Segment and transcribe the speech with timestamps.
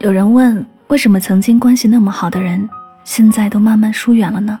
[0.00, 2.66] 有人问，为什么曾经关系那么好的人，
[3.04, 4.58] 现在都慢慢疏远了呢？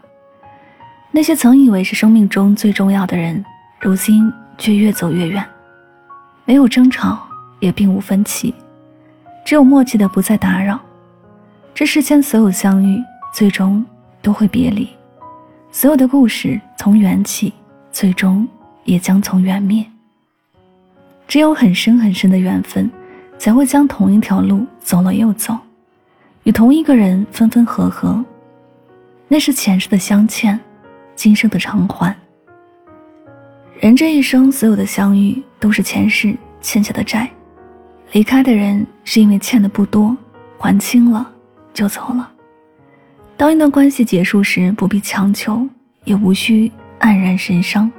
[1.10, 3.42] 那些曾以为是生命中最重要的人，
[3.80, 5.42] 如今却越走越远。
[6.44, 7.26] 没有争吵，
[7.58, 8.54] 也并无分歧，
[9.42, 10.78] 只有默契的不再打扰。
[11.72, 13.02] 这世间所有相遇，
[13.32, 13.82] 最终
[14.20, 14.88] 都会别离；
[15.72, 17.54] 所有的故事从缘起，
[17.90, 18.46] 最终
[18.84, 19.82] 也将从缘灭。
[21.26, 22.90] 只有很深很深的缘分。
[23.40, 25.56] 才会将同一条路走了又走，
[26.42, 28.22] 与同一个人分分合合，
[29.28, 30.60] 那是前世的相欠，
[31.16, 32.14] 今生的偿还。
[33.80, 37.30] 人这一生所有的相遇都是前世欠下的债，
[38.12, 40.14] 离开的人是因为欠的不多，
[40.58, 41.26] 还清了
[41.72, 42.30] 就走了。
[43.38, 45.66] 当一段关系结束时，不必强求，
[46.04, 46.70] 也无需
[47.00, 47.90] 黯然神伤。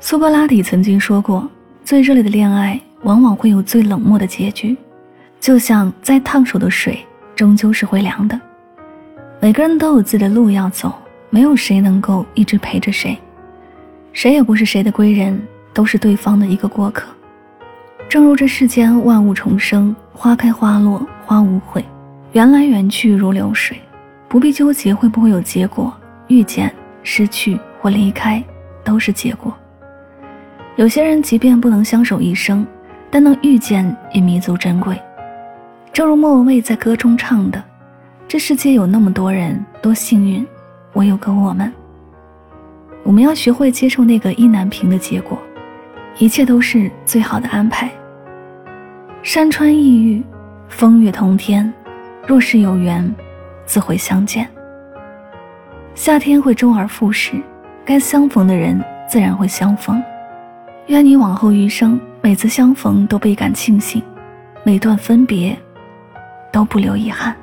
[0.00, 1.48] 苏格拉底曾经说过
[1.82, 4.76] ：“最热烈的恋爱。”往往会有最冷漠的结局，
[5.40, 8.40] 就像再烫手的水，终究是会凉的。
[9.40, 10.92] 每个人都有自己的路要走，
[11.30, 13.18] 没有谁能够一直陪着谁，
[14.12, 15.40] 谁也不是谁的归人，
[15.72, 17.08] 都是对方的一个过客。
[18.08, 21.84] 正如这世间万物重生，花开花落花无悔，
[22.32, 23.80] 缘来缘去如流水，
[24.28, 25.92] 不必纠结会不会有结果。
[26.28, 26.72] 遇见、
[27.02, 28.42] 失去或离开，
[28.84, 29.52] 都是结果。
[30.76, 32.64] 有些人即便不能相守一生。
[33.14, 34.98] 但能遇见也弥足珍贵，
[35.92, 37.62] 正如莫文蔚在歌中唱的
[38.26, 40.46] ：“这世界有那么多人，多幸运，
[40.94, 41.70] 我有个我们。”
[43.04, 45.38] 我们要学会接受那个意难平的结果，
[46.16, 47.90] 一切都是最好的安排。
[49.22, 50.22] 山川异域，
[50.70, 51.70] 风月同天，
[52.26, 53.14] 若是有缘，
[53.66, 54.48] 自会相见。
[55.94, 57.32] 夏天会周而复始，
[57.84, 60.02] 该相逢的人自然会相逢。
[60.86, 62.00] 愿你往后余生。
[62.24, 64.00] 每次相逢都倍感庆幸，
[64.64, 65.58] 每段分别
[66.52, 67.36] 都不留遗憾。